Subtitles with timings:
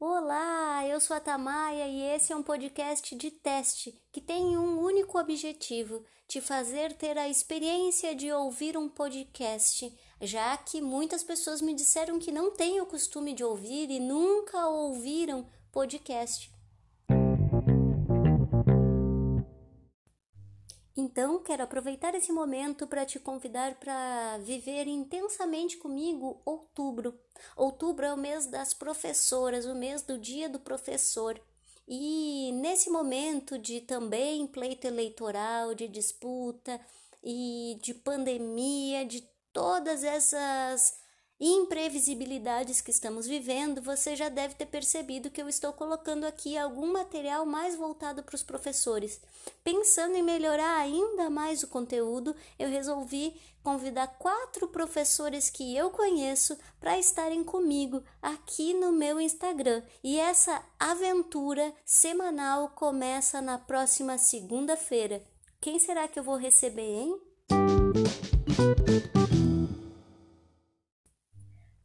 [0.00, 4.80] Olá, eu sou a Tamaia e esse é um podcast de teste que tem um
[4.80, 11.62] único objetivo: te fazer ter a experiência de ouvir um podcast, já que muitas pessoas
[11.62, 16.53] me disseram que não têm o costume de ouvir e nunca ouviram podcast.
[21.14, 27.16] Então, quero aproveitar esse momento para te convidar para viver intensamente comigo outubro.
[27.56, 31.40] Outubro é o mês das professoras, o mês do dia do professor.
[31.86, 36.80] E nesse momento de também pleito eleitoral, de disputa
[37.22, 39.20] e de pandemia, de
[39.52, 40.98] todas essas
[41.46, 46.90] imprevisibilidades que estamos vivendo, você já deve ter percebido que eu estou colocando aqui algum
[46.90, 49.20] material mais voltado para os professores.
[49.62, 56.56] Pensando em melhorar ainda mais o conteúdo, eu resolvi convidar quatro professores que eu conheço
[56.80, 59.82] para estarem comigo aqui no meu Instagram.
[60.02, 65.22] E essa aventura semanal começa na próxima segunda-feira.
[65.60, 67.20] Quem será que eu vou receber, hein?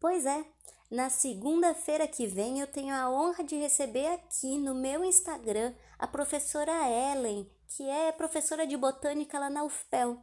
[0.00, 0.46] Pois é,
[0.90, 6.06] na segunda-feira que vem eu tenho a honra de receber aqui no meu Instagram a
[6.06, 10.18] professora Ellen, que é professora de botânica lá na UFPEL.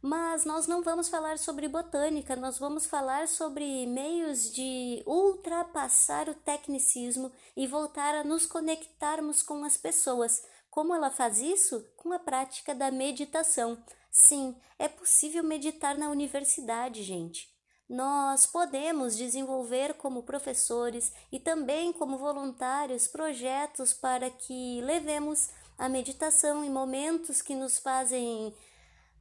[0.00, 6.34] Mas nós não vamos falar sobre botânica, nós vamos falar sobre meios de ultrapassar o
[6.34, 10.40] tecnicismo e voltar a nos conectarmos com as pessoas.
[10.70, 11.84] Como ela faz isso?
[11.96, 13.76] Com a prática da meditação.
[14.08, 17.55] Sim, é possível meditar na universidade, gente.
[17.88, 26.64] Nós podemos desenvolver como professores e também como voluntários projetos para que levemos a meditação
[26.64, 28.52] em momentos que nos fazem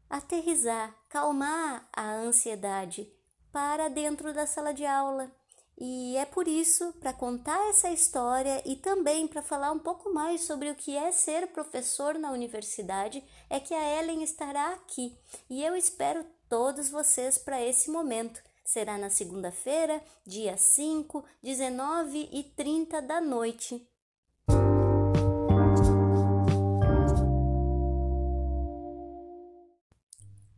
[0.10, 3.08] aterrizar, calmar a ansiedade
[3.52, 5.32] para dentro da sala de aula.
[5.78, 10.42] E é por isso, para contar essa história e também para falar um pouco mais
[10.42, 15.16] sobre o que é ser professor na universidade, é que a Ellen estará aqui.
[15.50, 22.44] E eu espero todos vocês para esse momento será na segunda-feira, dia 5, 19 e
[22.44, 23.88] 30 da noite.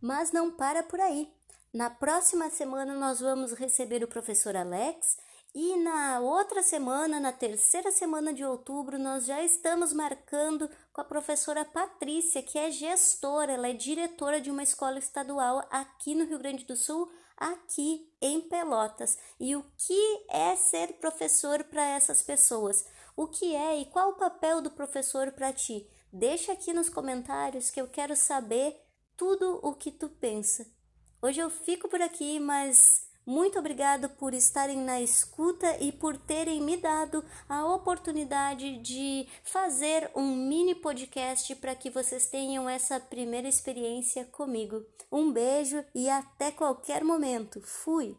[0.01, 1.31] Mas não para por aí.
[1.73, 5.17] Na próxima semana nós vamos receber o professor Alex
[5.53, 11.03] e na outra semana, na terceira semana de outubro, nós já estamos marcando com a
[11.03, 16.37] professora Patrícia, que é gestora, ela é diretora de uma escola estadual aqui no Rio
[16.37, 19.17] Grande do Sul, aqui em Pelotas.
[19.39, 22.85] E o que é ser professor para essas pessoas?
[23.15, 25.87] O que é e qual o papel do professor para ti?
[26.11, 28.75] Deixa aqui nos comentários que eu quero saber
[29.15, 30.65] tudo o que tu pensa.
[31.21, 36.61] Hoje eu fico por aqui, mas muito obrigado por estarem na escuta e por terem
[36.61, 43.49] me dado a oportunidade de fazer um mini podcast para que vocês tenham essa primeira
[43.49, 44.85] experiência comigo.
[45.11, 47.59] Um beijo e até qualquer momento.
[47.61, 48.15] Fui!